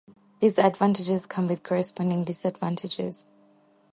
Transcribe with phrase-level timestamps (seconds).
[0.39, 3.27] These advantages come with corresponding disadvantages.